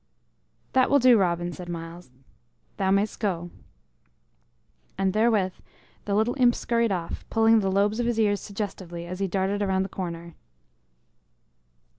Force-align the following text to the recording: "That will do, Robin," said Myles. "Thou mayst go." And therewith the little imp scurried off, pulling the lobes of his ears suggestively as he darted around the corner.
"That 0.73 0.89
will 0.89 0.97
do, 0.97 1.15
Robin," 1.15 1.51
said 1.53 1.69
Myles. 1.69 2.09
"Thou 2.77 2.89
mayst 2.89 3.19
go." 3.19 3.51
And 4.97 5.13
therewith 5.13 5.53
the 6.05 6.15
little 6.15 6.33
imp 6.39 6.55
scurried 6.55 6.91
off, 6.91 7.23
pulling 7.29 7.59
the 7.59 7.71
lobes 7.71 7.99
of 7.99 8.07
his 8.07 8.19
ears 8.19 8.41
suggestively 8.41 9.05
as 9.05 9.19
he 9.19 9.27
darted 9.27 9.61
around 9.61 9.83
the 9.83 9.89
corner. 9.89 10.33